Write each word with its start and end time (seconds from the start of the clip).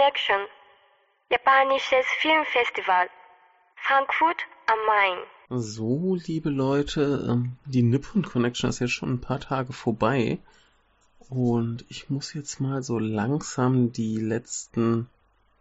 Connection, 0.00 0.46
japanisches 1.30 2.06
Filmfestival, 2.22 3.10
Frankfurt 3.76 4.46
am 4.66 4.78
Main. 4.86 5.18
So, 5.50 6.14
liebe 6.14 6.48
Leute, 6.48 7.26
ähm, 7.28 7.58
die 7.66 7.82
Nippon 7.82 8.22
Connection 8.22 8.70
ist 8.70 8.78
jetzt 8.78 8.92
schon 8.92 9.12
ein 9.12 9.20
paar 9.20 9.40
Tage 9.40 9.74
vorbei. 9.74 10.38
Und 11.28 11.84
ich 11.90 12.08
muss 12.08 12.32
jetzt 12.32 12.60
mal 12.60 12.82
so 12.82 12.98
langsam 12.98 13.92
die 13.92 14.16
letzten, 14.16 15.10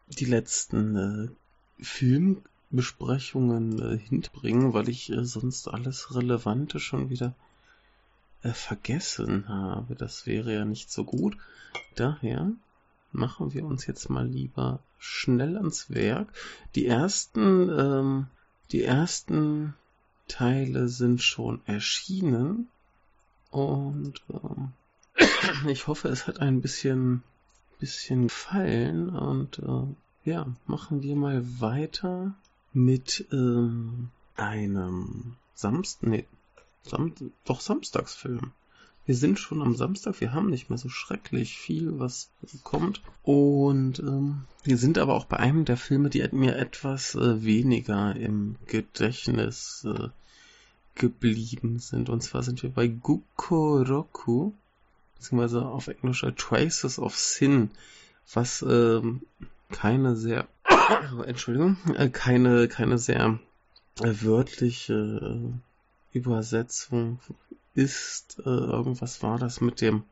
die 0.07 0.23
letzten 0.23 0.95
äh, 0.95 1.27
Filmbesprechungen 1.83 3.81
äh, 3.81 3.97
hinbringen, 3.97 4.73
weil 4.73 4.87
ich 4.87 5.11
äh, 5.11 5.25
sonst 5.25 5.67
alles 5.67 6.15
Relevante 6.15 6.79
schon 6.79 7.09
wieder 7.09 7.33
äh, 8.43 8.53
vergessen 8.53 9.49
habe. 9.49 9.95
Das 9.95 10.25
wäre 10.25 10.53
ja 10.53 10.63
nicht 10.63 10.89
so 10.89 11.03
gut. 11.03 11.35
Daher 11.95 12.53
machen 13.11 13.53
wir 13.53 13.65
uns 13.65 13.85
jetzt 13.85 14.09
mal 14.09 14.27
lieber 14.27 14.79
schnell 14.97 15.57
ans 15.57 15.89
Werk. 15.89 16.27
Die 16.75 16.85
ersten, 16.85 17.69
ähm, 17.69 18.27
die 18.71 18.83
ersten 18.83 19.73
Teile 20.27 20.87
sind 20.87 21.21
schon 21.21 21.61
erschienen 21.65 22.67
und 23.51 24.21
ähm, 24.29 24.73
ich 25.67 25.87
hoffe, 25.87 26.09
es 26.09 26.27
hat 26.27 26.39
ein 26.39 26.61
bisschen, 26.61 27.23
bisschen 27.79 28.23
gefallen 28.23 29.09
und 29.09 29.59
äh, 29.59 30.29
ja, 30.29 30.47
machen 30.67 31.01
wir 31.01 31.15
mal 31.15 31.43
weiter 31.59 32.35
mit 32.73 33.25
ähm, 33.31 34.11
einem 34.35 35.35
Samstag, 35.55 36.09
nee, 36.09 36.25
Sam 36.83 37.13
doch 37.45 37.61
Samstagsfilm. 37.61 38.51
Wir 39.09 39.15
sind 39.15 39.39
schon 39.39 39.63
am 39.63 39.73
Samstag, 39.75 40.21
wir 40.21 40.33
haben 40.33 40.51
nicht 40.51 40.69
mehr 40.69 40.77
so 40.77 40.87
schrecklich 40.87 41.57
viel, 41.57 41.97
was 41.97 42.29
kommt. 42.63 43.01
Und 43.23 43.97
ähm, 43.97 44.43
wir 44.63 44.77
sind 44.77 44.99
aber 44.99 45.15
auch 45.15 45.25
bei 45.25 45.37
einem 45.37 45.65
der 45.65 45.77
Filme, 45.77 46.11
die 46.11 46.23
mir 46.31 46.55
etwas 46.55 47.15
äh, 47.15 47.43
weniger 47.43 48.15
im 48.15 48.57
Gedächtnis 48.67 49.83
äh, 49.89 50.09
geblieben 50.93 51.79
sind. 51.79 52.11
Und 52.11 52.21
zwar 52.21 52.43
sind 52.43 52.61
wir 52.61 52.69
bei 52.69 52.85
Gukoroku, 52.85 54.51
beziehungsweise 55.15 55.65
auf 55.65 55.87
Englisch 55.87 56.23
Traces 56.37 56.99
of 56.99 57.17
Sin, 57.17 57.71
was 58.31 58.61
ähm, 58.61 59.23
keine 59.71 60.17
sehr, 60.17 60.47
Entschuldigung, 61.25 61.77
äh, 61.95 62.09
keine, 62.09 62.67
keine 62.67 62.99
sehr 62.99 63.39
äh, 64.01 64.13
wörtliche 64.21 65.59
Übersetzung 66.13 67.17
ist. 67.79 68.39
Äh, 68.39 68.49
irgendwas 68.49 69.23
war 69.23 69.39
das 69.39 69.61
mit 69.61 69.81
dem 69.81 70.03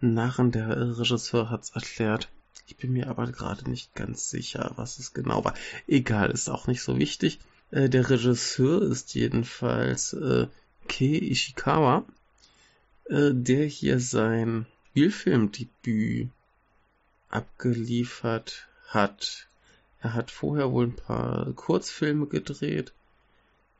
Narren. 0.00 0.52
Der 0.52 0.98
Regisseur 0.98 1.50
hat's 1.50 1.70
erklärt. 1.70 2.28
Ich 2.66 2.76
bin 2.76 2.92
mir 2.92 3.08
aber 3.08 3.26
gerade 3.26 3.68
nicht 3.68 3.94
ganz 3.94 4.30
sicher, 4.30 4.72
was 4.76 4.98
es 4.98 5.14
genau 5.14 5.44
war. 5.44 5.54
Egal, 5.86 6.30
ist 6.30 6.48
auch 6.48 6.66
nicht 6.66 6.82
so 6.82 6.98
wichtig. 6.98 7.40
Äh, 7.70 7.88
der 7.88 8.08
Regisseur 8.10 8.82
ist 8.82 9.14
jedenfalls 9.14 10.12
äh, 10.12 10.46
Kei 10.88 11.18
Ishikawa, 11.22 12.04
äh, 13.06 13.30
der 13.32 13.64
hier 13.66 13.98
sein 13.98 14.66
Spielfilmdebüt 14.90 16.28
abgeliefert 17.30 18.68
hat. 18.88 19.48
Er 20.00 20.14
hat 20.14 20.30
vorher 20.30 20.70
wohl 20.70 20.86
ein 20.86 20.96
paar 20.96 21.50
Kurzfilme 21.54 22.26
gedreht 22.26 22.92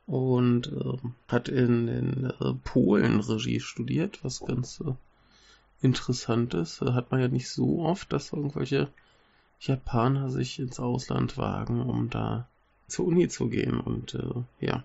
und 0.07 0.67
äh, 0.67 0.97
hat 1.27 1.49
in, 1.49 1.87
in 1.87 2.25
äh, 2.39 2.53
Polen 2.63 3.19
Regie 3.19 3.59
studiert, 3.59 4.23
was 4.23 4.41
ganz 4.41 4.81
äh, 4.81 4.93
interessant 5.81 6.53
ist. 6.53 6.81
Hat 6.81 7.11
man 7.11 7.21
ja 7.21 7.27
nicht 7.27 7.49
so 7.49 7.81
oft, 7.81 8.13
dass 8.13 8.31
irgendwelche 8.31 8.89
Japaner 9.59 10.29
sich 10.29 10.59
ins 10.59 10.79
Ausland 10.79 11.37
wagen, 11.37 11.81
um 11.81 12.09
da 12.09 12.47
zur 12.87 13.07
Uni 13.07 13.27
zu 13.29 13.49
gehen. 13.49 13.79
Und 13.79 14.13
äh, 14.13 14.43
ja, 14.65 14.83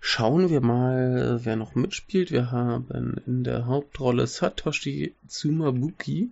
schauen 0.00 0.48
wir 0.48 0.62
mal, 0.62 1.40
wer 1.44 1.56
noch 1.56 1.74
mitspielt. 1.74 2.30
Wir 2.30 2.50
haben 2.50 3.18
in 3.26 3.44
der 3.44 3.66
Hauptrolle 3.66 4.26
Satoshi 4.26 5.14
Tsumabuki, 5.28 6.30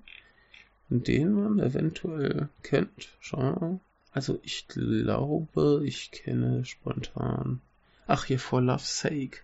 den 0.88 1.32
man 1.32 1.58
eventuell 1.58 2.48
kennt. 2.62 3.10
Schau. 3.20 3.80
Also 4.12 4.38
ich 4.42 4.66
glaube, 4.68 5.82
ich 5.84 6.10
kenne 6.10 6.64
spontan 6.64 7.60
Ach, 8.06 8.24
hier 8.24 8.38
for 8.38 8.60
Love's 8.60 9.00
Sake. 9.00 9.38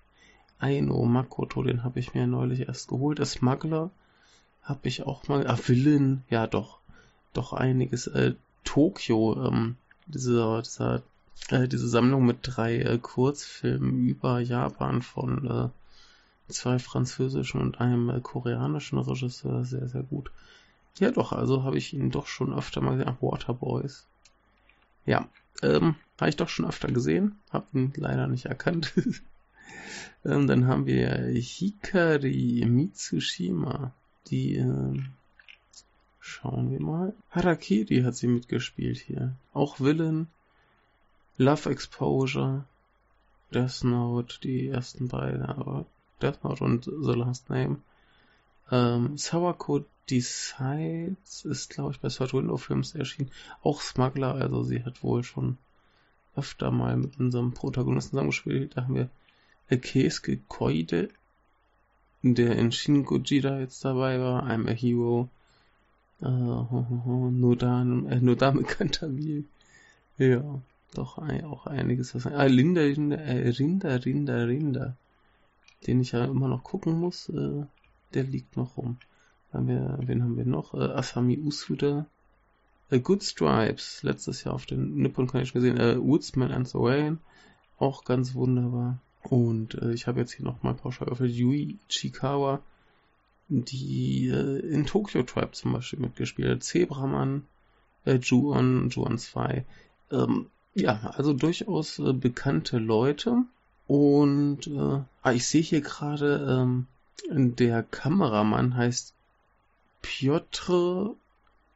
Aino 0.58 1.04
Makoto, 1.06 1.62
den 1.62 1.82
habe 1.82 1.98
ich 1.98 2.12
mir 2.12 2.26
neulich 2.26 2.68
erst 2.68 2.88
geholt. 2.88 3.18
Der 3.18 3.26
Smuggler 3.26 3.90
habe 4.62 4.88
ich 4.88 5.04
auch 5.06 5.26
mal. 5.28 5.46
Ah, 5.46 5.56
Villain, 5.56 6.22
ja 6.28 6.46
doch. 6.46 6.78
Doch 7.32 7.54
einiges. 7.54 8.06
Äh, 8.06 8.34
Tokio, 8.64 9.46
ähm, 9.46 9.76
dieser, 10.06 10.60
dieser, 10.60 11.02
äh, 11.48 11.66
diese 11.68 11.88
Sammlung 11.88 12.26
mit 12.26 12.38
drei 12.42 12.78
äh, 12.80 12.98
Kurzfilmen 12.98 14.06
über 14.06 14.40
Japan 14.40 15.00
von 15.00 15.46
äh, 15.46 16.52
zwei 16.52 16.78
französischen 16.78 17.62
und 17.62 17.80
einem 17.80 18.10
äh, 18.10 18.20
koreanischen 18.20 18.98
Regisseur. 18.98 19.64
Sehr, 19.64 19.88
sehr 19.88 20.02
gut. 20.02 20.30
Ja 20.98 21.10
doch, 21.10 21.32
also 21.32 21.62
habe 21.62 21.78
ich 21.78 21.94
ihn 21.94 22.10
doch 22.10 22.26
schon 22.26 22.52
öfter 22.52 22.82
mal 22.82 22.98
gesehen. 22.98 23.14
Ach, 23.16 23.22
Waterboys. 23.22 24.06
Ja, 25.10 25.28
ähm, 25.62 25.96
habe 26.20 26.28
ich 26.28 26.36
doch 26.36 26.48
schon 26.48 26.66
öfter 26.66 26.86
gesehen, 26.86 27.40
habe 27.50 27.66
ihn 27.72 27.92
leider 27.96 28.28
nicht 28.28 28.44
erkannt. 28.44 28.94
ähm, 30.24 30.46
dann 30.46 30.68
haben 30.68 30.86
wir 30.86 31.10
Hikari 31.34 32.64
Mitsushima, 32.64 33.92
die, 34.28 34.54
ähm, 34.54 35.08
schauen 36.20 36.70
wir 36.70 36.80
mal. 36.80 37.12
Harakiri 37.32 38.02
hat 38.02 38.14
sie 38.14 38.28
mitgespielt 38.28 38.98
hier. 38.98 39.34
Auch 39.52 39.80
Villain, 39.80 40.28
Love 41.38 41.70
Exposure, 41.70 42.64
Death 43.52 43.82
Note, 43.82 44.38
die 44.44 44.68
ersten 44.68 45.08
beiden, 45.08 45.42
aber 45.42 45.86
Death 46.22 46.44
Note 46.44 46.62
und 46.62 46.84
The 46.84 47.14
Last 47.14 47.50
Name. 47.50 47.78
Ähm, 48.70 49.16
Sawako 49.16 49.84
Decides 50.10 51.44
ist, 51.44 51.70
glaube 51.70 51.92
ich, 51.92 52.00
bei 52.00 52.08
Third 52.08 52.34
Window 52.34 52.56
Films 52.56 52.94
erschienen. 52.94 53.30
Auch 53.62 53.80
Smuggler, 53.80 54.34
also 54.34 54.64
sie 54.64 54.84
hat 54.84 55.02
wohl 55.02 55.22
schon 55.22 55.56
öfter 56.34 56.70
mal 56.70 56.96
mit 56.96 57.18
unserem 57.20 57.52
Protagonisten 57.52 58.10
zusammengespielt. 58.10 58.76
Da 58.76 58.82
haben 58.82 58.94
wir 58.96 59.10
Keisuke 59.78 60.38
Koide, 60.48 61.10
der 62.22 62.56
in 62.56 62.72
Shin 62.72 63.04
Gojira 63.04 63.60
jetzt 63.60 63.84
dabei 63.84 64.20
war, 64.20 64.44
I'm 64.44 64.68
a 64.68 64.72
Hero, 64.72 65.28
äh, 66.20 66.26
Nodan, 67.30 68.06
äh, 68.06 68.20
Nodame 68.20 68.64
Kantabile. 68.64 69.44
Ja, 70.18 70.60
doch 70.94 71.18
auch 71.18 71.66
einiges. 71.66 72.14
Was, 72.14 72.26
ah, 72.26 72.44
Linda, 72.44 72.82
Linda, 72.82 73.16
äh, 73.16 73.48
Rinda, 73.48 73.94
Rinda, 73.94 74.44
Rinda, 74.44 74.96
den 75.86 76.00
ich 76.00 76.12
ja 76.12 76.24
immer 76.24 76.48
noch 76.48 76.64
gucken 76.64 76.98
muss, 76.98 77.28
äh, 77.28 77.64
der 78.14 78.24
liegt 78.24 78.56
noch 78.56 78.76
rum. 78.76 78.98
Haben 79.52 79.68
wir, 79.68 79.98
wen 80.02 80.22
haben 80.22 80.36
wir 80.36 80.44
noch? 80.44 80.74
Äh, 80.74 80.78
Asami 80.78 81.38
Usuda, 81.38 82.06
A 82.90 82.96
Good 82.96 83.22
Stripes, 83.22 84.02
letztes 84.02 84.44
Jahr 84.44 84.54
auf 84.54 84.66
den 84.66 84.96
Nippon 84.96 85.26
Connection 85.26 85.60
gesehen, 85.60 85.78
äh, 85.78 86.00
Woodsman 86.00 86.50
and 86.50 86.68
the 86.68 86.78
Rain, 86.78 87.18
auch 87.78 88.04
ganz 88.04 88.34
wunderbar. 88.34 88.98
Und 89.22 89.74
äh, 89.74 89.92
ich 89.92 90.06
habe 90.06 90.20
jetzt 90.20 90.32
hier 90.32 90.44
nochmal 90.44 90.74
pauschal 90.74 91.08
auf 91.08 91.20
Yui 91.20 91.78
Chikawa, 91.88 92.60
die 93.48 94.28
äh, 94.28 94.58
in 94.60 94.86
Tokyo 94.86 95.22
Tribe 95.22 95.52
zum 95.52 95.72
Beispiel 95.72 95.98
mitgespielt 95.98 96.50
hat, 96.50 96.62
Zebraman, 96.62 97.44
äh, 98.04 98.14
Juon 98.14 98.90
2. 98.90 99.64
Ähm, 100.12 100.46
ja, 100.74 101.12
also 101.16 101.32
durchaus 101.32 101.98
äh, 101.98 102.12
bekannte 102.12 102.78
Leute. 102.78 103.42
Und 103.86 104.68
äh, 104.68 105.00
ah, 105.22 105.32
ich 105.32 105.46
sehe 105.46 105.62
hier 105.62 105.80
gerade, 105.80 106.46
ähm, 106.48 106.86
der 107.28 107.82
Kameramann 107.82 108.76
heißt 108.76 109.14
Piotr 110.02 111.14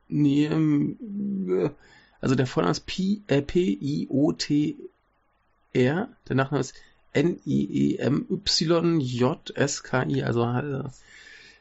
Niem, 0.08 1.70
also 2.20 2.34
der 2.34 2.46
Vorname 2.46 2.72
ist 2.72 2.86
P, 2.86 3.20
äh, 3.26 3.42
P-I-O-T-R, 3.42 4.78
der 6.28 6.36
Nachname 6.36 6.60
ist 6.60 6.74
N-I-E-M-Y-J-S-K-I, 7.12 7.82
also 10.22 10.44
äh, 10.44 10.84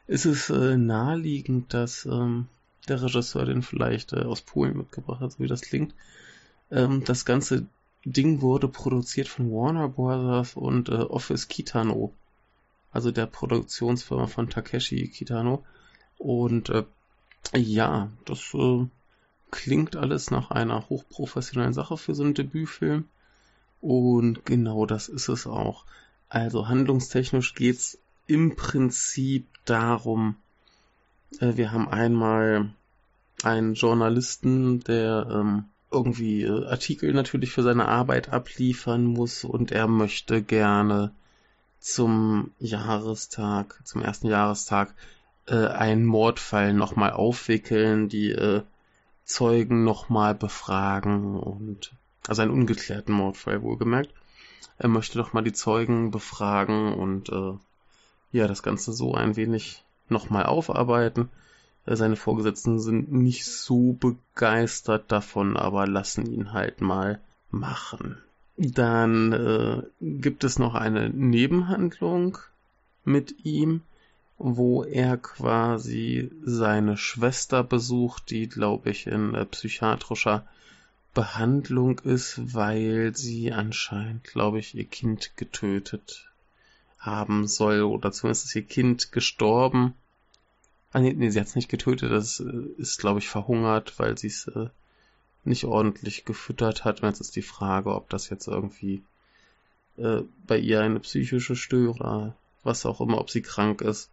ist 0.08 0.26
es 0.26 0.50
äh, 0.50 0.78
naheliegend, 0.78 1.74
dass 1.74 2.06
ähm, 2.06 2.48
der 2.88 3.02
Regisseur 3.02 3.46
den 3.46 3.62
vielleicht 3.62 4.14
aus 4.14 4.42
Polen 4.42 4.78
mitgebracht 4.78 5.22
hat, 5.22 5.32
so 5.34 5.40
wie 5.40 5.48
das 5.48 5.62
klingt. 5.62 5.94
Ähm, 6.72 7.04
das 7.06 7.26
ganze 7.26 7.66
Ding 8.06 8.42
wurde 8.42 8.68
produziert 8.68 9.28
von 9.30 9.50
Warner 9.52 9.88
Brothers 9.88 10.56
und 10.56 10.90
Office 10.90 11.48
Kitano, 11.48 12.14
also 12.94 13.12
der 13.12 13.26
Produktionsfirma 13.26 14.28
von 14.28 14.50
Takeshi 14.50 15.10
Kitano. 15.10 15.64
Und 16.18 16.70
äh, 16.70 16.84
ja, 17.54 18.10
das 18.26 18.54
äh, 18.54 18.86
klingt 19.52 19.96
alles 19.96 20.32
nach 20.32 20.52
einer 20.52 20.90
hochprofessionellen 20.90 21.74
Sache 21.74 21.98
für 21.98 22.16
so 22.16 22.24
einen 22.24 22.36
Debütfilm. 22.36 23.06
Und 23.82 24.46
genau 24.46 24.86
das 24.86 25.10
ist 25.10 25.28
es 25.28 25.46
auch. 25.46 25.86
Also 26.30 26.68
handlungstechnisch 26.68 27.54
geht's 27.56 27.98
im 28.28 28.56
Prinzip 28.56 29.46
darum, 29.66 30.36
äh, 31.40 31.58
wir 31.58 31.72
haben 31.72 31.90
einmal 31.90 32.70
einen 33.44 33.74
Journalisten, 33.74 34.80
der 34.82 35.28
ähm, 35.30 35.66
irgendwie 35.92 36.44
äh, 36.44 36.66
Artikel 36.66 37.14
natürlich 37.14 37.52
für 37.52 37.64
seine 37.64 37.88
Arbeit 37.88 38.30
abliefern 38.30 39.06
muss 39.06 39.44
und 39.44 39.72
er 39.72 39.88
möchte 39.88 40.42
gerne 40.42 41.12
zum 41.84 42.52
Jahrestag, 42.60 43.78
zum 43.84 44.02
ersten 44.02 44.28
Jahrestag, 44.28 44.96
äh, 45.48 45.68
einen 45.68 46.06
Mordfall 46.06 46.74
nochmal 46.74 47.12
aufwickeln, 47.12 48.08
die 48.08 48.32
äh, 48.32 48.64
Zeugen 49.26 49.84
nochmal 49.84 50.34
befragen 50.34 51.38
und 51.38 51.94
also 52.26 52.42
einen 52.42 52.52
ungeklärten 52.52 53.14
Mordfall 53.14 53.62
wohlgemerkt. 53.62 54.14
Er 54.78 54.88
möchte 54.88 55.18
nochmal 55.18 55.44
die 55.44 55.52
Zeugen 55.52 56.10
befragen 56.10 56.94
und 56.94 57.28
äh, 57.30 57.54
ja, 58.32 58.48
das 58.48 58.64
Ganze 58.64 58.94
so 58.94 59.14
ein 59.14 59.36
wenig 59.36 59.84
nochmal 60.08 60.46
aufarbeiten. 60.46 61.30
Äh, 61.86 61.98
seine 61.98 62.16
Vorgesetzten 62.16 62.80
sind 62.80 63.12
nicht 63.12 63.46
so 63.46 63.92
begeistert 63.92 65.12
davon, 65.12 65.58
aber 65.58 65.86
lassen 65.86 66.32
ihn 66.32 66.54
halt 66.54 66.80
mal 66.80 67.20
machen. 67.52 68.23
Dann 68.58 69.32
äh, 69.34 69.82
gibt 70.00 70.44
es 70.44 70.60
noch 70.60 70.76
eine 70.76 71.10
Nebenhandlung 71.10 72.38
mit 73.04 73.44
ihm, 73.46 73.82
wo 74.38 74.84
er 74.84 75.18
quasi 75.18 76.30
seine 76.44 76.98
Schwester 76.98 77.64
besucht, 77.64 78.30
die, 78.30 78.48
glaube 78.48 78.92
ich, 78.92 79.08
in 79.08 79.34
äh, 79.34 79.46
psychiatrischer 79.46 80.46
Behandlung 81.14 82.00
ist, 82.00 82.54
weil 82.54 83.16
sie 83.16 83.52
anscheinend, 83.52 84.24
glaube 84.24 84.60
ich, 84.60 84.76
ihr 84.76 84.86
Kind 84.86 85.38
getötet 85.38 86.30
haben 87.00 87.48
soll 87.48 87.82
oder 87.82 88.12
zumindest 88.12 88.46
ist 88.46 88.56
ihr 88.56 88.64
Kind 88.64 89.12
gestorben. 89.12 89.94
Ah, 90.92 91.00
nee, 91.00 91.14
nee 91.14 91.30
sie 91.30 91.40
hat 91.40 91.48
es 91.48 91.56
nicht 91.56 91.70
getötet, 91.70 92.12
das 92.12 92.40
äh, 92.40 92.68
ist, 92.78 93.00
glaube 93.00 93.20
ich, 93.20 93.28
verhungert, 93.28 93.98
weil 93.98 94.18
sie 94.18 94.28
es 94.28 94.48
äh, 94.48 94.70
nicht 95.46 95.66
ordentlich 95.66 96.26
gefüttert 96.26 96.86
hat. 96.86 97.02
Und 97.02 97.10
jetzt 97.10 97.22
ist 97.22 97.36
die 97.36 97.42
Frage, 97.42 97.94
ob 97.94 98.10
das 98.10 98.30
jetzt 98.30 98.48
irgendwie 98.48 99.04
äh, 99.98 100.22
bei 100.48 100.58
ihr 100.58 100.82
eine 100.82 101.00
psychische 101.00 101.56
Störung 101.56 102.00
oder 102.00 102.36
was 102.64 102.86
auch 102.86 103.02
immer, 103.02 103.20
ob 103.20 103.30
sie 103.30 103.42
krank 103.42 103.82
ist, 103.82 104.10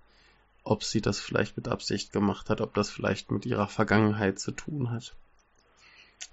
ob 0.65 0.85
sie 0.85 1.01
das 1.01 1.21
vielleicht 1.21 1.57
mit 1.57 1.69
Absicht 1.69 2.13
gemacht 2.13 2.51
hat, 2.51 2.61
ob 2.61 2.75
das 2.75 2.91
vielleicht 2.91 3.31
mit 3.31 3.47
ihrer 3.47 3.69
Vergangenheit 3.69 4.39
zu 4.39 4.51
tun 4.51 4.91
hat. 4.91 5.15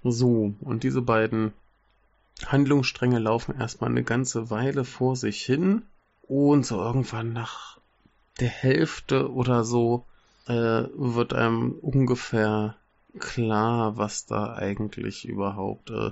So, 0.02 0.54
und 0.60 0.82
diese 0.82 1.02
beiden 1.02 1.52
Handlungsstränge 2.46 3.18
laufen 3.18 3.58
erstmal 3.58 3.90
eine 3.90 4.04
ganze 4.04 4.50
Weile 4.50 4.84
vor 4.84 5.16
sich 5.16 5.42
hin 5.44 5.82
und 6.22 6.64
so 6.66 6.80
irgendwann 6.80 7.32
nach 7.32 7.78
der 8.38 8.48
Hälfte 8.48 9.32
oder 9.32 9.64
so 9.64 10.04
äh, 10.46 10.84
wird 10.94 11.32
einem 11.32 11.72
ungefähr 11.72 12.76
klar, 13.18 13.96
was 13.96 14.26
da 14.26 14.54
eigentlich 14.54 15.26
überhaupt 15.26 15.90
äh, 15.90 16.10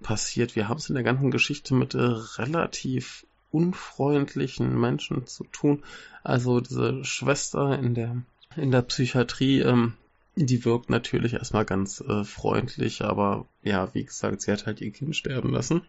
passiert. 0.00 0.56
Wir 0.56 0.68
haben 0.68 0.78
es 0.78 0.88
in 0.88 0.94
der 0.94 1.04
ganzen 1.04 1.30
Geschichte 1.30 1.74
mit 1.74 1.94
äh, 1.94 2.00
relativ 2.00 3.26
unfreundlichen 3.50 4.78
Menschen 4.78 5.26
zu 5.26 5.44
tun. 5.44 5.82
Also 6.22 6.60
diese 6.60 7.04
Schwester 7.04 7.78
in 7.78 7.94
der 7.94 8.22
in 8.56 8.70
der 8.70 8.82
Psychiatrie, 8.82 9.60
ähm, 9.60 9.94
die 10.34 10.64
wirkt 10.64 10.90
natürlich 10.90 11.34
erstmal 11.34 11.64
ganz 11.64 12.00
äh, 12.00 12.24
freundlich, 12.24 13.02
aber 13.02 13.46
ja, 13.62 13.92
wie 13.94 14.04
gesagt, 14.04 14.42
sie 14.42 14.52
hat 14.52 14.66
halt 14.66 14.80
ihr 14.80 14.90
Kind 14.90 15.14
sterben 15.16 15.52
lassen. 15.52 15.82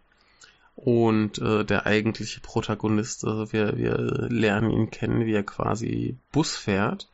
Und 0.76 1.40
äh, 1.40 1.66
der 1.66 1.86
eigentliche 1.86 2.40
Protagonist, 2.40 3.26
also 3.26 3.52
wir, 3.52 3.78
wir 3.78 3.98
lernen 4.30 4.72
ihn 4.72 4.92
kennen, 4.92 5.26
wie 5.26 5.34
er 5.34 5.44
quasi 5.44 6.18
Bus 6.32 6.56
fährt 6.56 7.10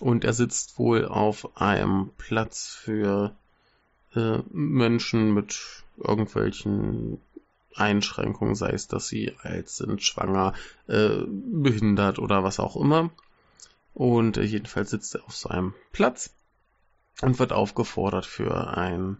und 0.00 0.24
er 0.24 0.32
sitzt 0.32 0.78
wohl 0.78 1.06
auf 1.06 1.56
einem 1.56 2.10
Platz 2.18 2.66
für 2.68 3.34
äh, 4.14 4.38
Menschen 4.50 5.32
mit 5.32 5.84
irgendwelchen 5.96 7.20
Einschränkungen, 7.74 8.54
sei 8.54 8.70
es, 8.70 8.88
dass 8.88 9.08
sie 9.08 9.34
alt 9.42 9.68
sind, 9.68 10.02
schwanger, 10.02 10.54
äh, 10.86 11.20
behindert 11.26 12.18
oder 12.18 12.42
was 12.42 12.58
auch 12.58 12.76
immer. 12.76 13.10
Und 13.94 14.36
äh, 14.36 14.42
jedenfalls 14.42 14.90
sitzt 14.90 15.14
er 15.14 15.24
auf 15.24 15.36
so 15.36 15.48
einem 15.48 15.74
Platz 15.92 16.34
und 17.22 17.38
wird 17.38 17.52
aufgefordert 17.52 18.26
für 18.26 18.76
ein, 18.76 19.18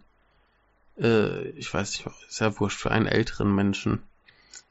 äh, 0.98 1.48
ich 1.50 1.72
weiß 1.72 1.92
nicht, 1.92 2.06
ist 2.28 2.40
ja 2.40 2.58
wurscht, 2.58 2.80
für 2.80 2.90
einen 2.90 3.06
älteren 3.06 3.54
Menschen 3.54 4.02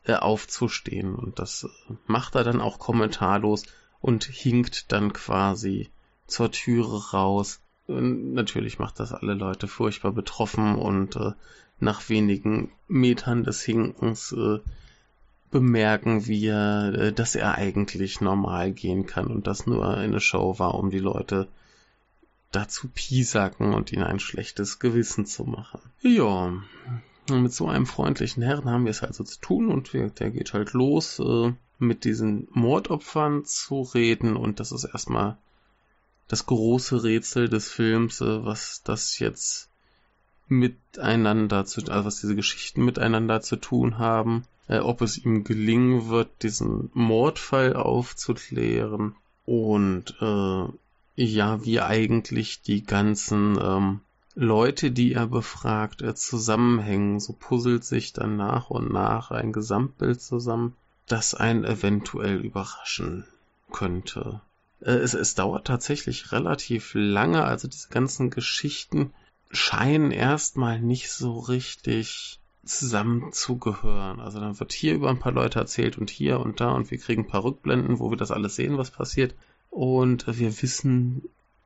äh, 0.03 0.13
aufzustehen. 0.13 1.15
Und 1.15 1.39
das 1.39 1.63
äh, 1.63 1.93
macht 2.05 2.35
er 2.35 2.43
dann 2.43 2.61
auch 2.61 2.79
kommentarlos 2.79 3.63
und 4.01 4.25
hinkt 4.25 4.91
dann 4.91 5.13
quasi 5.13 5.89
zur 6.27 6.51
Türe 6.51 7.11
raus. 7.11 7.59
Natürlich 7.87 8.79
macht 8.79 8.99
das 8.99 9.13
alle 9.13 9.33
Leute 9.33 9.67
furchtbar 9.67 10.11
betroffen 10.11 10.75
und 10.75 11.15
äh, 11.15 11.31
nach 11.79 12.09
wenigen 12.09 12.71
Metern 12.87 13.43
des 13.43 13.61
Hinkens 13.63 14.31
äh, 14.31 14.59
bemerken 15.51 16.25
wir, 16.25 16.93
äh, 16.97 17.13
dass 17.13 17.35
er 17.35 17.55
eigentlich 17.55 18.21
normal 18.21 18.71
gehen 18.71 19.05
kann 19.05 19.27
und 19.27 19.47
das 19.47 19.67
nur 19.67 19.87
eine 19.87 20.19
Show 20.19 20.57
war, 20.57 20.75
um 20.75 20.89
die 20.89 20.99
Leute 20.99 21.47
dazu 22.51 22.87
piesacken 22.93 23.73
und 23.73 23.91
ihnen 23.91 24.03
ein 24.03 24.19
schlechtes 24.19 24.79
Gewissen 24.79 25.25
zu 25.25 25.43
machen. 25.43 25.81
Ja, 26.01 26.53
mit 27.29 27.53
so 27.53 27.67
einem 27.67 27.85
freundlichen 27.85 28.43
Herrn 28.43 28.69
haben 28.69 28.85
wir 28.85 28.91
es 28.91 29.03
also 29.03 29.23
zu 29.23 29.39
tun 29.39 29.69
und 29.69 29.93
wir, 29.93 30.09
der 30.09 30.31
geht 30.31 30.53
halt 30.53 30.73
los, 30.73 31.19
äh, 31.19 31.53
mit 31.79 32.03
diesen 32.05 32.47
Mordopfern 32.51 33.45
zu 33.45 33.81
reden 33.81 34.37
und 34.37 34.59
das 34.59 34.71
ist 34.71 34.85
erstmal 34.85 35.37
das 36.27 36.45
große 36.45 37.03
Rätsel 37.03 37.49
des 37.49 37.69
Films, 37.69 38.21
äh, 38.21 38.45
was 38.45 38.81
das 38.83 39.19
jetzt 39.19 39.69
miteinander 40.47 41.65
zu, 41.65 41.81
also 41.89 42.05
was 42.05 42.21
diese 42.21 42.35
Geschichten 42.35 42.85
miteinander 42.85 43.41
zu 43.41 43.55
tun 43.55 43.97
haben, 43.97 44.45
äh, 44.67 44.79
ob 44.79 45.01
es 45.01 45.17
ihm 45.17 45.43
gelingen 45.43 46.09
wird, 46.09 46.43
diesen 46.43 46.89
Mordfall 46.93 47.75
aufzuklären 47.75 49.15
und 49.45 50.15
äh, 50.21 50.65
ja, 51.15 51.63
wie 51.63 51.79
eigentlich 51.79 52.61
die 52.61 52.83
ganzen 52.83 53.57
ähm, 53.61 54.01
Leute, 54.33 54.91
die 54.91 55.13
er 55.13 55.27
befragt, 55.27 56.01
äh, 56.01 56.13
zusammenhängen. 56.13 57.19
So 57.19 57.33
puzzelt 57.33 57.85
sich 57.85 58.11
dann 58.11 58.35
nach 58.35 58.69
und 58.69 58.91
nach 58.91 59.31
ein 59.31 59.53
Gesamtbild 59.53 60.21
zusammen, 60.21 60.75
das 61.07 61.33
einen 61.33 61.63
eventuell 61.63 62.43
überraschen 62.43 63.25
könnte. 63.71 64.41
Äh, 64.81 64.91
es, 64.91 65.13
es 65.13 65.35
dauert 65.35 65.67
tatsächlich 65.67 66.31
relativ 66.31 66.91
lange, 66.93 67.43
also 67.43 67.67
diese 67.67 67.89
ganzen 67.89 68.29
Geschichten 68.29 69.13
scheinen 69.51 70.11
erstmal 70.11 70.79
nicht 70.79 71.11
so 71.11 71.39
richtig 71.39 72.39
zusammenzugehören. 72.65 74.19
Also 74.19 74.39
dann 74.39 74.59
wird 74.59 74.73
hier 74.73 74.95
über 74.95 75.09
ein 75.09 75.19
paar 75.19 75.31
Leute 75.31 75.59
erzählt 75.59 75.97
und 75.97 76.09
hier 76.09 76.39
und 76.39 76.59
da 76.59 76.71
und 76.71 76.91
wir 76.91 76.97
kriegen 76.97 77.23
ein 77.23 77.27
paar 77.27 77.43
Rückblenden, 77.43 77.99
wo 77.99 78.09
wir 78.09 78.17
das 78.17 78.31
alles 78.31 78.55
sehen, 78.55 78.77
was 78.77 78.91
passiert. 78.91 79.35
Und 79.69 80.25
wir 80.27 80.61
wissen 80.61 81.21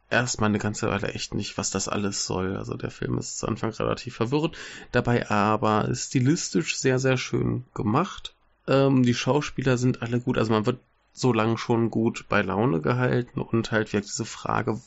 erstmal 0.10 0.50
eine 0.50 0.60
ganze 0.60 0.88
Weile 0.88 1.14
echt 1.14 1.34
nicht, 1.34 1.58
was 1.58 1.72
das 1.72 1.88
alles 1.88 2.26
soll. 2.26 2.58
Also 2.58 2.76
der 2.76 2.92
Film 2.92 3.18
ist 3.18 3.40
zu 3.40 3.48
Anfang 3.48 3.72
relativ 3.72 4.16
verwirrend, 4.16 4.58
dabei 4.92 5.30
aber 5.30 5.94
stilistisch 5.96 6.78
sehr, 6.78 7.00
sehr 7.00 7.18
schön 7.18 7.66
gemacht. 7.74 8.34
Ähm, 8.68 9.04
die 9.04 9.14
Schauspieler 9.14 9.78
sind 9.78 10.02
alle 10.02 10.20
gut, 10.20 10.38
also 10.38 10.52
man 10.52 10.66
wird 10.66 10.80
so 11.14 11.34
lange 11.34 11.58
schon 11.58 11.90
gut 11.90 12.26
bei 12.30 12.42
Laune 12.42 12.82
gehalten 12.82 13.42
und 13.42 13.72
halt 13.72 13.94
wirklich 13.94 14.12
diese 14.12 14.26
Frage, 14.26 14.80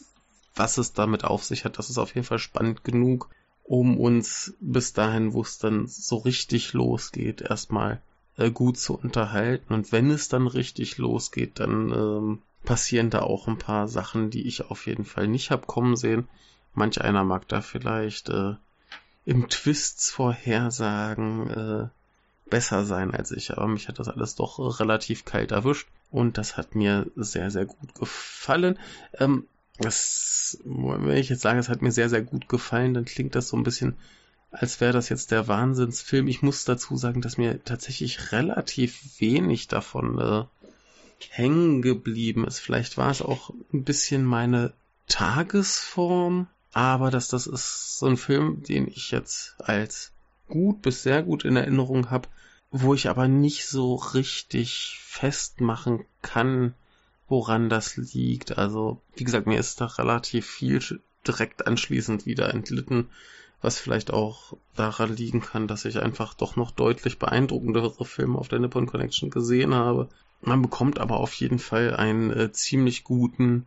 was 0.55 0.79
es 0.79 0.93
damit 0.93 1.25
auf 1.25 1.45
sich 1.45 1.64
hat, 1.64 1.79
das 1.79 1.91
ist 1.91 1.99
auf 1.99 2.14
jeden 2.14 2.26
Fall 2.26 2.38
spannend 2.38 2.85
genug, 2.85 3.29
um 3.64 3.99
uns 3.99 4.55
bis 4.61 4.93
dahin, 4.93 5.33
wo 5.33 5.43
es 5.43 5.59
dann 5.59 5.87
so 5.87 6.17
richtig 6.17 6.73
losgeht, 6.73 7.41
erstmal 7.41 8.02
äh, 8.37 8.50
gut 8.50 8.79
zu 8.79 8.95
unterhalten. 8.95 9.73
Und 9.73 9.93
wenn 9.93 10.11
es 10.11 10.29
dann 10.29 10.47
richtig 10.47 10.99
losgeht, 10.99 11.61
dann 11.61 11.91
ähm, 11.93 12.43
passieren 12.64 13.11
da 13.11 13.21
auch 13.21 13.49
ein 13.49 13.59
paar 13.59 13.88
Sachen, 13.88 14.31
die 14.31 14.47
ich 14.47 14.62
auf 14.71 14.87
jeden 14.87 15.05
Fall 15.05 15.29
nicht 15.29 15.50
hab 15.50 15.67
kommen 15.67 15.97
sehen. 15.97 16.29
Manch 16.75 17.00
einer 17.00 17.25
mag 17.25 17.49
da 17.49 17.61
vielleicht 17.61 18.29
äh, 18.29 18.55
im 19.25 19.49
Twists 19.49 20.11
vorhersagen 20.11 21.50
äh, 21.50 21.88
besser 22.52 22.85
sein 22.85 23.14
als 23.14 23.30
ich, 23.30 23.50
aber 23.50 23.66
mich 23.66 23.88
hat 23.88 23.99
das 23.99 24.09
alles 24.09 24.35
doch 24.35 24.78
relativ 24.78 25.25
kalt 25.25 25.52
erwischt 25.52 25.88
und 26.11 26.37
das 26.37 26.59
hat 26.59 26.75
mir 26.75 27.06
sehr, 27.16 27.50
sehr 27.50 27.64
gut 27.64 27.94
gefallen. 27.94 28.78
Ähm, 29.18 29.47
das, 29.78 30.59
wenn 30.62 31.16
ich 31.16 31.30
jetzt 31.30 31.40
sage, 31.40 31.59
es 31.59 31.71
hat 31.71 31.80
mir 31.80 31.92
sehr, 31.92 32.11
sehr 32.11 32.21
gut 32.21 32.50
gefallen, 32.50 32.92
dann 32.92 33.06
klingt 33.06 33.35
das 33.35 33.49
so 33.49 33.56
ein 33.56 33.62
bisschen, 33.62 33.97
als 34.50 34.82
wäre 34.82 34.92
das 34.92 35.09
jetzt 35.09 35.30
der 35.30 35.49
Wahnsinnsfilm. 35.49 36.28
Ich 36.28 36.42
muss 36.42 36.66
dazu 36.66 36.94
sagen, 36.99 37.23
dass 37.23 37.38
mir 37.38 37.64
tatsächlich 37.64 38.32
relativ 38.32 39.18
wenig 39.18 39.68
davon 39.68 40.18
äh, 40.18 40.44
hängen 41.30 41.80
geblieben 41.80 42.47
ist. 42.47 42.59
Vielleicht 42.59 42.99
war 42.99 43.11
es 43.11 43.23
auch 43.23 43.49
ein 43.73 43.85
bisschen 43.85 44.26
meine 44.26 44.75
Tagesform, 45.09 46.49
aber 46.75 47.11
dass 47.11 47.28
das 47.28 47.47
ist 47.47 47.99
so 47.99 48.09
ein 48.09 48.18
Film, 48.18 48.62
den 48.62 48.88
ich 48.88 49.11
jetzt 49.11 49.54
als 49.59 50.12
gut 50.49 50.82
bis 50.82 51.02
sehr 51.02 51.22
gut 51.22 51.44
in 51.44 51.56
Erinnerung 51.56 52.11
habe, 52.11 52.28
wo 52.70 52.94
ich 52.94 53.08
aber 53.08 53.28
nicht 53.28 53.66
so 53.66 53.94
richtig 53.94 54.99
festmachen 55.00 56.04
kann, 56.22 56.75
woran 57.28 57.68
das 57.68 57.96
liegt. 57.96 58.58
Also, 58.58 59.00
wie 59.14 59.25
gesagt, 59.25 59.46
mir 59.46 59.58
ist 59.58 59.80
da 59.80 59.87
relativ 59.87 60.46
viel 60.46 60.80
direkt 61.26 61.66
anschließend 61.66 62.26
wieder 62.26 62.52
entlitten, 62.52 63.08
was 63.61 63.78
vielleicht 63.78 64.12
auch 64.12 64.56
daran 64.75 65.16
liegen 65.16 65.40
kann, 65.40 65.68
dass 65.68 65.84
ich 65.84 66.00
einfach 66.00 66.34
doch 66.34 66.56
noch 66.56 66.70
deutlich 66.70 67.18
beeindruckendere 67.18 68.04
Filme 68.04 68.38
auf 68.38 68.49
der 68.49 68.58
Nippon 68.58 68.87
Connection 68.87 69.30
gesehen 69.30 69.75
habe. 69.75 70.08
Man 70.40 70.62
bekommt 70.62 70.99
aber 70.99 71.18
auf 71.18 71.32
jeden 71.34 71.61
Fall 71.61 71.94
einen 71.94 72.30
äh, 72.30 72.52
ziemlich 72.52 73.04
guten, 73.04 73.66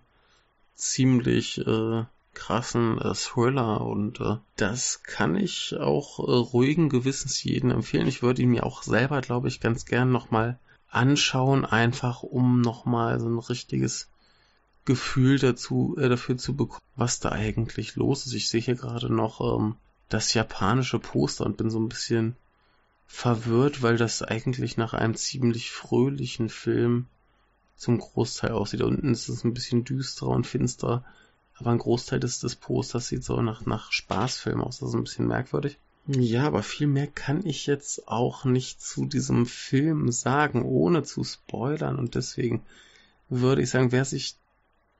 ziemlich 0.75 1.65
äh, 1.65 2.03
krassen 2.35 2.99
äh, 2.99 3.15
Thriller 3.15 3.81
und 3.81 4.19
äh, 4.21 4.37
das 4.57 5.01
kann 5.03 5.35
ich 5.35 5.75
auch 5.79 6.19
äh, 6.19 6.31
ruhigen 6.31 6.89
Gewissens 6.89 7.41
jedem 7.43 7.71
empfehlen. 7.71 8.07
Ich 8.07 8.21
würde 8.21 8.43
ihn 8.43 8.51
mir 8.51 8.65
auch 8.65 8.83
selber, 8.83 9.21
glaube 9.21 9.47
ich, 9.47 9.59
ganz 9.59 9.85
gern 9.85 10.11
nochmal 10.11 10.59
anschauen, 10.89 11.65
einfach 11.65 12.21
um 12.21 12.61
nochmal 12.61 13.19
so 13.19 13.27
ein 13.27 13.39
richtiges 13.39 14.09
Gefühl 14.85 15.39
dazu, 15.39 15.95
äh, 15.97 16.09
dafür 16.09 16.37
zu 16.37 16.55
bekommen, 16.55 16.83
was 16.95 17.19
da 17.19 17.31
eigentlich 17.31 17.95
los 17.95 18.27
ist. 18.27 18.33
Ich 18.33 18.49
sehe 18.49 18.61
hier 18.61 18.75
gerade 18.75 19.11
noch 19.11 19.41
ähm, 19.41 19.75
das 20.09 20.33
japanische 20.33 20.99
Poster 20.99 21.45
und 21.45 21.57
bin 21.57 21.71
so 21.71 21.79
ein 21.79 21.89
bisschen 21.89 22.35
verwirrt, 23.07 23.81
weil 23.81 23.97
das 23.97 24.21
eigentlich 24.21 24.77
nach 24.77 24.93
einem 24.93 25.15
ziemlich 25.15 25.71
fröhlichen 25.71 26.49
Film 26.49 27.07
zum 27.75 27.99
Großteil 27.99 28.51
aussieht. 28.51 28.81
Da 28.81 28.85
unten 28.85 29.11
ist 29.11 29.29
es 29.29 29.43
ein 29.43 29.53
bisschen 29.53 29.83
düsterer 29.83 30.29
und 30.29 30.47
finsterer, 30.47 31.03
aber 31.57 31.71
ein 31.71 31.77
Großteil 31.77 32.19
des, 32.19 32.39
des 32.39 32.55
Posters 32.55 33.07
sieht 33.07 33.23
so 33.23 33.41
nach, 33.41 33.65
nach 33.65 33.91
Spaßfilm 33.91 34.61
aus. 34.61 34.79
Das 34.79 34.89
ist 34.89 34.95
ein 34.95 35.03
bisschen 35.03 35.27
merkwürdig. 35.27 35.77
Ja, 36.07 36.45
aber 36.45 36.61
viel 36.61 36.87
mehr 36.87 37.07
kann 37.07 37.45
ich 37.45 37.65
jetzt 37.65 38.07
auch 38.07 38.45
nicht 38.45 38.81
zu 38.81 39.05
diesem 39.05 39.45
Film 39.45 40.11
sagen, 40.11 40.63
ohne 40.63 41.03
zu 41.03 41.23
spoilern. 41.23 41.97
Und 41.97 42.15
deswegen 42.15 42.61
würde 43.29 43.63
ich 43.63 43.69
sagen, 43.69 43.91
wer 43.91 44.05
sich 44.05 44.35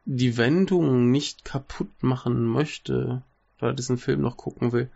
die 0.05 0.37
Wendung 0.37 1.11
nicht 1.11 1.45
kaputt 1.45 1.91
machen 2.01 2.45
möchte 2.45 3.21
oder 3.59 3.73
diesen 3.73 3.97
Film 3.97 4.21
noch 4.21 4.37
gucken 4.37 4.71
will, 4.71 4.89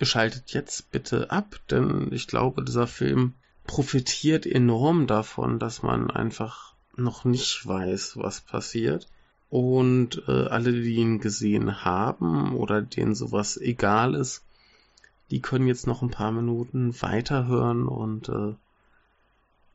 schaltet 0.00 0.52
jetzt 0.52 0.90
bitte 0.90 1.30
ab, 1.30 1.60
denn 1.70 2.12
ich 2.12 2.26
glaube, 2.28 2.62
dieser 2.62 2.86
Film 2.86 3.34
profitiert 3.66 4.46
enorm 4.46 5.06
davon, 5.06 5.58
dass 5.58 5.82
man 5.82 6.10
einfach 6.10 6.74
noch 6.96 7.24
nicht 7.24 7.66
weiß, 7.66 8.16
was 8.16 8.40
passiert. 8.40 9.08
Und 9.50 10.22
äh, 10.28 10.46
alle, 10.46 10.72
die 10.72 10.94
ihn 10.94 11.20
gesehen 11.20 11.84
haben 11.84 12.54
oder 12.54 12.82
denen 12.82 13.14
sowas 13.14 13.56
egal 13.56 14.14
ist, 14.14 14.42
die 15.30 15.40
können 15.40 15.66
jetzt 15.66 15.86
noch 15.86 16.02
ein 16.02 16.10
paar 16.10 16.32
Minuten 16.32 16.94
weiterhören 17.00 17.86
und 17.86 18.28
äh, 18.28 18.54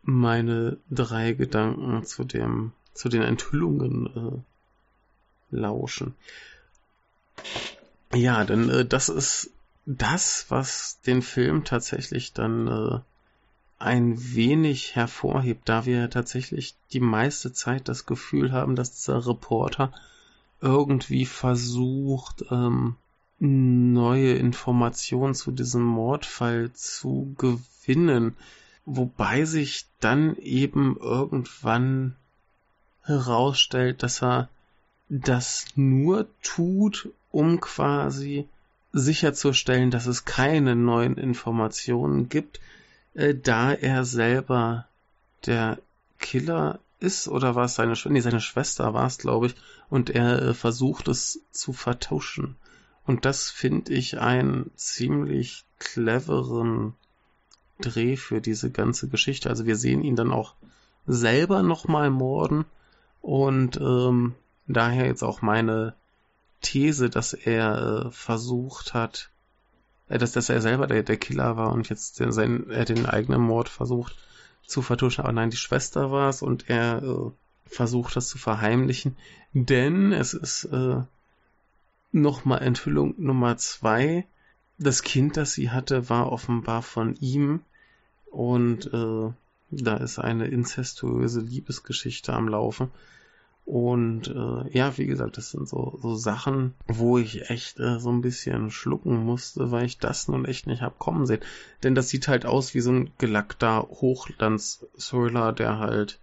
meine 0.03 0.77
drei 0.89 1.33
Gedanken 1.33 2.03
zu 2.05 2.23
dem, 2.23 2.73
zu 2.93 3.09
den 3.09 3.21
Enthüllungen 3.21 4.43
äh, 5.51 5.55
lauschen. 5.55 6.13
Ja, 8.13 8.43
denn 8.43 8.69
äh, 8.69 8.85
das 8.85 9.09
ist 9.09 9.51
das, 9.85 10.45
was 10.49 10.99
den 11.01 11.21
Film 11.21 11.63
tatsächlich 11.63 12.33
dann 12.33 12.67
äh, 12.67 12.99
ein 13.79 14.35
wenig 14.35 14.95
hervorhebt, 14.95 15.67
da 15.67 15.85
wir 15.85 16.09
tatsächlich 16.09 16.75
die 16.91 16.99
meiste 16.99 17.53
Zeit 17.53 17.87
das 17.87 18.05
Gefühl 18.05 18.51
haben, 18.51 18.75
dass 18.75 18.91
dieser 18.91 19.25
Reporter 19.27 19.91
irgendwie 20.61 21.25
versucht, 21.25 22.45
ähm, 22.49 22.95
neue 23.39 24.35
Informationen 24.35 25.35
zu 25.35 25.51
diesem 25.51 25.83
Mordfall 25.83 26.71
zu 26.73 27.35
gewinnen, 27.37 28.37
wobei 28.85 29.43
sich 29.43 29.85
dann 29.99 30.37
eben 30.37 30.97
irgendwann 30.97 32.15
herausstellt, 33.01 34.01
dass 34.01 34.23
er 34.23 34.49
das 35.09 35.65
nur 35.75 36.27
tut, 36.41 37.09
um 37.31 37.59
quasi 37.59 38.47
sicherzustellen, 38.93 39.91
dass 39.91 40.05
es 40.05 40.23
keine 40.23 40.75
neuen 40.75 41.17
Informationen 41.17 42.29
gibt, 42.29 42.61
äh, 43.13 43.35
da 43.35 43.73
er 43.73 44.05
selber 44.05 44.87
der 45.45 45.79
Killer 46.19 46.79
ist 46.99 47.27
oder 47.27 47.55
war 47.55 47.65
es 47.65 47.75
seine 47.75 47.95
Schwester? 47.95 48.13
Nee, 48.13 48.21
seine 48.21 48.41
Schwester 48.41 48.93
war 48.93 49.07
es, 49.07 49.17
glaube 49.17 49.47
ich, 49.47 49.55
und 49.89 50.09
er 50.09 50.41
äh, 50.41 50.53
versucht 50.53 51.07
es 51.07 51.41
zu 51.51 51.73
vertuschen. 51.73 52.55
Und 53.05 53.25
das 53.25 53.49
finde 53.49 53.93
ich 53.93 54.19
einen 54.19 54.71
ziemlich 54.75 55.65
cleveren 55.79 56.93
Dreh 57.79 58.15
für 58.15 58.39
diese 58.39 58.71
ganze 58.71 59.09
Geschichte. 59.09 59.49
Also 59.49 59.65
wir 59.65 59.75
sehen 59.75 60.03
ihn 60.03 60.15
dann 60.15 60.31
auch 60.31 60.55
selber 61.05 61.63
nochmal 61.63 62.09
morden 62.09 62.65
und 63.21 63.77
ähm, 63.77 64.35
daher 64.67 65.07
jetzt 65.07 65.23
auch 65.23 65.41
meine 65.41 65.93
These, 66.61 67.09
dass 67.09 67.33
er 67.33 68.05
äh, 68.05 68.11
versucht 68.11 68.93
hat, 68.93 69.29
dass, 70.07 70.31
dass 70.31 70.49
er 70.49 70.61
selber 70.61 70.87
der, 70.87 71.03
der 71.03 71.17
Killer 71.17 71.57
war 71.57 71.71
und 71.71 71.89
jetzt 71.89 72.19
den, 72.19 72.31
sein, 72.31 72.69
er 72.69 72.85
den 72.85 73.05
eigenen 73.05 73.41
Mord 73.41 73.69
versucht 73.69 74.17
zu 74.65 74.81
vertuschen. 74.81 75.23
Aber 75.23 75.33
nein, 75.33 75.49
die 75.49 75.57
Schwester 75.57 76.11
war 76.11 76.29
es 76.29 76.41
und 76.41 76.69
er 76.69 77.01
äh, 77.03 77.31
versucht 77.65 78.15
das 78.15 78.27
zu 78.27 78.37
verheimlichen. 78.37 79.15
Denn 79.53 80.11
es 80.11 80.33
ist 80.33 80.65
äh, 80.65 81.01
nochmal 82.11 82.61
Enthüllung 82.61 83.15
Nummer 83.17 83.57
zwei. 83.57 84.25
Das 84.77 85.03
Kind, 85.03 85.37
das 85.37 85.53
sie 85.53 85.69
hatte, 85.69 86.09
war 86.09 86.31
offenbar 86.31 86.81
von 86.81 87.15
ihm 87.15 87.61
und 88.31 88.91
äh, 88.93 89.31
da 89.69 89.97
ist 89.97 90.19
eine 90.19 90.47
inzestuöse 90.47 91.41
Liebesgeschichte 91.41 92.33
am 92.33 92.47
Laufen. 92.47 92.91
Und 93.65 94.27
äh, 94.27 94.77
ja, 94.77 94.97
wie 94.97 95.05
gesagt, 95.05 95.37
das 95.37 95.51
sind 95.51 95.69
so, 95.69 95.97
so 96.01 96.15
Sachen, 96.15 96.73
wo 96.87 97.17
ich 97.17 97.49
echt 97.49 97.79
äh, 97.79 97.99
so 97.99 98.09
ein 98.11 98.21
bisschen 98.21 98.71
schlucken 98.71 99.23
musste, 99.23 99.71
weil 99.71 99.85
ich 99.85 99.99
das 99.99 100.27
nun 100.27 100.45
echt 100.45 100.67
nicht 100.67 100.81
hab 100.81 100.99
kommen 100.99 101.25
sehen. 101.25 101.41
Denn 101.81 101.95
das 101.95 102.09
sieht 102.09 102.27
halt 102.27 102.45
aus 102.45 102.73
wie 102.73 102.81
so 102.81 102.91
ein 102.91 103.11
gelackter 103.17 103.87
Hochglanz-Thriller, 103.89 105.53
der 105.53 105.79
halt 105.79 106.19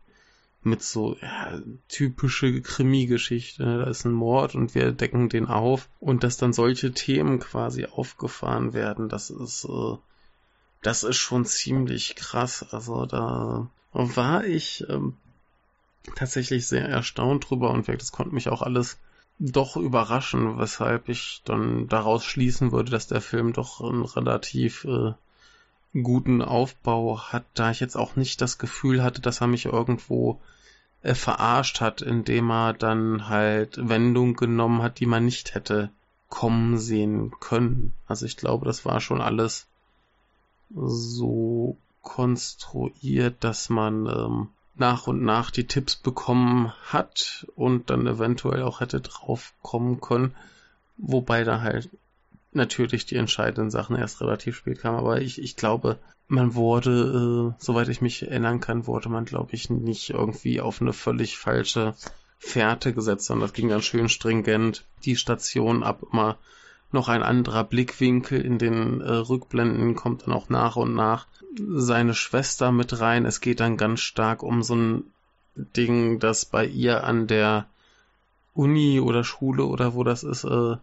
mit 0.62 0.82
so 0.82 1.16
ja, 1.22 1.58
typische 1.88 2.60
Krimi-Geschichte, 2.60 3.64
da 3.64 3.84
ist 3.84 4.04
ein 4.04 4.12
Mord 4.12 4.54
und 4.54 4.74
wir 4.74 4.92
decken 4.92 5.30
den 5.30 5.46
auf 5.46 5.88
und 5.98 6.22
dass 6.22 6.36
dann 6.36 6.52
solche 6.52 6.92
Themen 6.92 7.40
quasi 7.40 7.86
aufgefahren 7.86 8.74
werden, 8.74 9.08
das 9.08 9.30
ist 9.30 9.64
äh, 9.64 9.96
das 10.82 11.02
ist 11.02 11.16
schon 11.18 11.44
ziemlich 11.44 12.16
krass. 12.16 12.66
Also 12.70 13.06
da 13.06 13.68
war 13.92 14.44
ich 14.44 14.84
ähm, 14.88 15.16
tatsächlich 16.16 16.66
sehr 16.66 16.88
erstaunt 16.88 17.48
drüber 17.48 17.70
und 17.70 17.88
das 17.88 18.12
konnte 18.12 18.34
mich 18.34 18.48
auch 18.48 18.62
alles 18.62 18.98
doch 19.38 19.76
überraschen, 19.76 20.58
weshalb 20.58 21.08
ich 21.08 21.42
dann 21.44 21.88
daraus 21.88 22.24
schließen 22.24 22.72
würde, 22.72 22.90
dass 22.90 23.06
der 23.06 23.22
Film 23.22 23.52
doch 23.52 23.80
einen 23.80 24.04
relativ 24.04 24.84
äh, 24.84 25.14
guten 25.94 26.42
Aufbau 26.42 27.18
hat, 27.18 27.44
da 27.54 27.70
ich 27.70 27.80
jetzt 27.80 27.96
auch 27.96 28.16
nicht 28.16 28.40
das 28.40 28.58
Gefühl 28.58 29.02
hatte, 29.02 29.20
dass 29.20 29.40
er 29.40 29.46
mich 29.46 29.64
irgendwo 29.64 30.40
äh, 31.02 31.14
verarscht 31.14 31.80
hat, 31.80 32.02
indem 32.02 32.50
er 32.50 32.74
dann 32.74 33.28
halt 33.28 33.88
Wendung 33.88 34.34
genommen 34.34 34.82
hat, 34.82 35.00
die 35.00 35.06
man 35.06 35.24
nicht 35.24 35.54
hätte 35.54 35.90
kommen 36.28 36.78
sehen 36.78 37.32
können. 37.40 37.92
Also 38.06 38.26
ich 38.26 38.36
glaube, 38.36 38.66
das 38.66 38.84
war 38.84 39.00
schon 39.00 39.20
alles 39.20 39.66
so 40.74 41.76
konstruiert, 42.02 43.42
dass 43.42 43.68
man 43.68 44.06
ähm, 44.06 44.48
nach 44.80 45.06
und 45.06 45.22
nach 45.22 45.50
die 45.50 45.66
Tipps 45.66 45.94
bekommen 45.94 46.72
hat 46.82 47.46
und 47.54 47.90
dann 47.90 48.06
eventuell 48.06 48.62
auch 48.62 48.80
hätte 48.80 49.00
drauf 49.00 49.52
kommen 49.62 50.00
können, 50.00 50.34
wobei 50.96 51.44
da 51.44 51.60
halt 51.60 51.90
natürlich 52.52 53.06
die 53.06 53.16
entscheidenden 53.16 53.70
Sachen 53.70 53.96
erst 53.96 54.20
relativ 54.20 54.56
spät 54.56 54.80
kamen. 54.80 54.98
Aber 54.98 55.20
ich, 55.20 55.40
ich 55.40 55.54
glaube, 55.54 55.98
man 56.26 56.54
wurde, 56.54 57.54
äh, 57.58 57.62
soweit 57.62 57.88
ich 57.88 58.00
mich 58.00 58.22
erinnern 58.22 58.60
kann, 58.60 58.86
wurde 58.86 59.08
man, 59.08 59.24
glaube 59.24 59.54
ich, 59.54 59.70
nicht 59.70 60.10
irgendwie 60.10 60.60
auf 60.60 60.80
eine 60.80 60.92
völlig 60.92 61.36
falsche 61.38 61.94
Fährte 62.38 62.94
gesetzt, 62.94 63.26
sondern 63.26 63.48
das 63.48 63.52
ging 63.52 63.68
dann 63.68 63.82
schön 63.82 64.08
stringent 64.08 64.84
die 65.04 65.16
Station 65.16 65.82
ab, 65.82 66.02
immer 66.10 66.38
noch 66.92 67.08
ein 67.08 67.22
anderer 67.22 67.64
Blickwinkel 67.64 68.40
in 68.40 68.58
den 68.58 69.00
äh, 69.00 69.10
Rückblenden 69.12 69.94
kommt 69.94 70.26
dann 70.26 70.34
auch 70.34 70.48
nach 70.48 70.76
und 70.76 70.94
nach 70.94 71.26
seine 71.56 72.14
Schwester 72.14 72.72
mit 72.72 73.00
rein. 73.00 73.26
Es 73.26 73.40
geht 73.40 73.60
dann 73.60 73.76
ganz 73.76 74.00
stark 74.00 74.42
um 74.42 74.62
so 74.62 74.74
ein 74.74 75.04
Ding, 75.54 76.18
das 76.18 76.44
bei 76.44 76.66
ihr 76.66 77.04
an 77.04 77.26
der 77.26 77.66
Uni 78.54 79.00
oder 79.00 79.24
Schule 79.24 79.64
oder 79.64 79.94
wo 79.94 80.04
das 80.04 80.22
ist, 80.22 80.44
äh, 80.44 80.76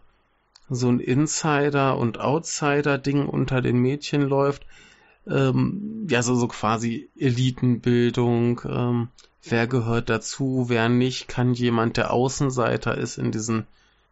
so 0.70 0.88
ein 0.88 1.00
Insider- 1.00 1.96
und 1.96 2.20
Outsider-Ding 2.20 3.26
unter 3.26 3.62
den 3.62 3.78
Mädchen 3.78 4.22
läuft. 4.22 4.66
Ähm, 5.26 6.06
ja, 6.08 6.22
so, 6.22 6.34
so 6.34 6.48
quasi 6.48 7.08
Elitenbildung. 7.16 8.60
Ähm, 8.66 9.08
wer 9.42 9.66
gehört 9.66 10.10
dazu, 10.10 10.66
wer 10.68 10.88
nicht? 10.88 11.28
Kann 11.28 11.54
jemand, 11.54 11.96
der 11.96 12.12
Außenseiter 12.12 12.96
ist, 12.96 13.18
in 13.18 13.32
diesen 13.32 13.66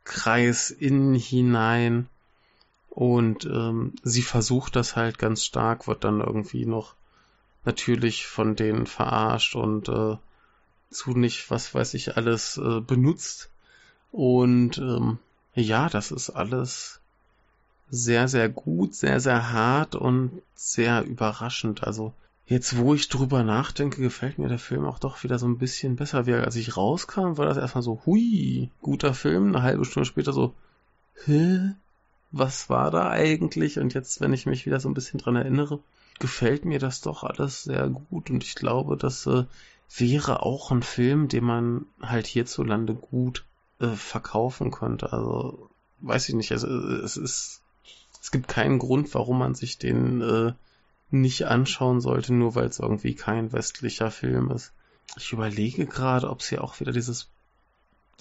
Kreis 0.07 0.71
innen 0.71 1.15
hinein? 1.15 2.09
Und 2.89 3.45
ähm, 3.45 3.93
sie 4.03 4.23
versucht 4.23 4.75
das 4.75 4.97
halt 4.97 5.19
ganz 5.19 5.45
stark, 5.45 5.87
wird 5.87 6.05
dann 6.05 6.21
irgendwie 6.21 6.65
noch 6.65 6.95
natürlich 7.67 8.27
von 8.27 8.57
denen 8.57 8.87
verarscht 8.87 9.55
und 9.55 9.91
äh, 9.91 10.17
zu 10.91 11.11
nicht, 11.11 11.51
was 11.51 11.75
weiß 11.75 11.93
ich, 11.93 12.17
alles 12.17 12.57
äh, 12.57 12.81
benutzt. 12.81 13.51
Und 14.13 14.79
ähm, 14.79 15.19
ja, 15.55 15.91
das 15.91 16.11
ist 16.11 16.31
alles 16.31 17.01
sehr, 17.91 18.29
sehr 18.29 18.49
gut, 18.49 18.95
sehr, 18.95 19.21
sehr 19.21 19.53
hart 19.53 19.95
und 19.95 20.43
sehr 20.55 21.05
überraschend. 21.05 21.85
Also 21.85 22.15
jetzt, 22.47 22.76
wo 22.76 22.95
ich 22.95 23.09
drüber 23.09 23.43
nachdenke, 23.43 24.00
gefällt 24.00 24.38
mir 24.38 24.49
der 24.49 24.59
Film 24.59 24.85
auch 24.85 24.99
doch 24.99 25.23
wieder 25.23 25.38
so 25.38 25.47
ein 25.47 25.59
bisschen 25.59 25.97
besser. 25.97 26.26
Wie 26.26 26.35
als 26.35 26.57
ich 26.57 26.76
rauskam, 26.76 27.37
war 27.37 27.47
das 27.47 27.57
erstmal 27.57 27.83
so, 27.83 28.03
hui, 28.07 28.71
guter 28.81 29.15
Film. 29.15 29.49
Eine 29.49 29.62
halbe 29.62 29.85
Stunde 29.85 30.07
später 30.07 30.33
so, 30.33 30.55
hä? 31.25 31.73
Was 32.33 32.69
war 32.69 32.91
da 32.91 33.09
eigentlich? 33.11 33.79
Und 33.79 33.95
jetzt, 33.95 34.21
wenn 34.21 34.33
ich 34.33 34.47
mich 34.47 34.67
wieder 34.67 34.81
so 34.81 34.88
ein 34.88 34.95
bisschen 34.95 35.19
dran 35.21 35.37
erinnere, 35.37 35.81
gefällt 36.19 36.65
mir 36.65 36.79
das 36.79 37.00
doch 37.00 37.25
alles 37.25 37.65
sehr 37.65 37.88
gut. 37.88 38.31
Und 38.31 38.43
ich 38.45 38.55
glaube, 38.55 38.97
das 38.97 39.26
äh, 39.26 39.45
wäre 39.97 40.43
auch 40.43 40.71
ein 40.71 40.83
Film, 40.83 41.29
den 41.29 41.45
man 41.45 41.87
halt 42.03 42.26
hierzulande 42.26 42.95
gut 42.95 43.45
äh, 43.81 43.88
verkaufen 43.88 44.71
könnte. 44.71 45.12
Also, 45.12 45.71
weiß 46.00 46.29
ich 46.29 46.35
nicht. 46.35 46.53
Also, 46.53 46.67
es 46.69 47.17
ist 47.17 47.62
es 48.26 48.33
gibt 48.33 48.49
keinen 48.49 48.81
Grund, 48.81 49.15
warum 49.15 49.38
man 49.38 49.55
sich 49.55 49.79
den 49.79 50.21
äh, 50.21 50.53
nicht 51.11 51.47
anschauen 51.47 52.01
sollte, 52.01 52.35
nur 52.35 52.55
weil 52.55 52.67
es 52.67 52.79
irgendwie 52.79 53.15
kein 53.15 53.53
westlicher 53.53 54.11
Film 54.11 54.51
ist. 54.51 54.73
Ich 55.17 55.33
überlege 55.33 55.87
gerade, 55.87 56.29
ob 56.29 56.41
es 56.41 56.49
hier 56.49 56.65
auch 56.65 56.81
wieder 56.81 56.93
dieses 56.93 57.29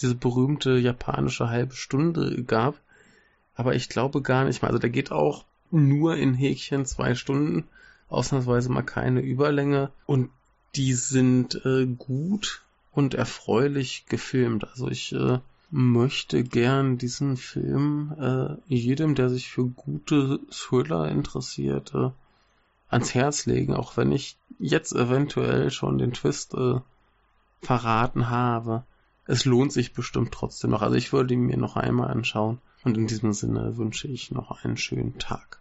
diese 0.02 0.16
berühmte 0.16 0.78
japanische 0.78 1.50
halbe 1.50 1.76
Stunde 1.76 2.44
gab, 2.44 2.76
aber 3.56 3.76
ich 3.76 3.90
glaube 3.90 4.22
gar 4.22 4.44
nicht 4.44 4.62
mal. 4.62 4.68
Also 4.68 4.80
der 4.80 4.90
geht 4.90 5.12
auch 5.12 5.46
nur 5.72 6.16
in 6.18 6.34
Häkchen 6.34 6.86
zwei 6.86 7.16
Stunden, 7.16 7.64
ausnahmsweise 8.10 8.70
mal 8.70 8.84
keine 8.84 9.22
Überlänge 9.22 9.92
und 10.06 10.30
die 10.76 10.94
sind 10.94 11.66
äh, 11.66 11.86
gut 11.86 12.64
und 12.92 13.14
erfreulich 13.14 14.06
gefilmt. 14.08 14.66
Also 14.66 14.90
ich 14.90 15.14
äh, 15.14 15.40
möchte 15.72 16.44
gern 16.44 16.98
diesen 16.98 17.38
Film 17.38 18.14
äh, 18.20 18.74
jedem, 18.74 19.16
der 19.16 19.30
sich 19.30 19.50
für 19.50 19.66
gute 19.66 20.40
Thriller 20.52 21.10
interessiert, 21.10 21.94
äh, 21.96 22.12
ans 22.96 23.14
Herz 23.14 23.46
legen, 23.46 23.74
auch 23.74 23.98
wenn 23.98 24.12
ich 24.12 24.38
jetzt 24.60 24.94
eventuell 24.94 25.70
schon 25.72 25.98
den 25.98 26.14
Twist 26.14 26.54
äh, 26.54 26.80
verraten 27.62 28.30
habe. 28.30 28.84
Es 29.26 29.46
lohnt 29.46 29.72
sich 29.72 29.94
bestimmt 29.94 30.32
trotzdem 30.32 30.72
noch. 30.72 30.82
Also 30.82 30.96
ich 30.96 31.14
würde 31.14 31.34
ihn 31.34 31.42
mir 31.42 31.58
noch 31.58 31.76
einmal 31.76 32.10
anschauen. 32.10 32.60
Und 32.84 32.98
in 32.98 33.08
diesem 33.08 33.34
Sinne 33.34 33.78
wünsche 33.78 34.08
ich 34.08 34.30
noch 34.30 34.64
einen 34.64 34.78
schönen 34.78 35.18
Tag. 35.18 35.58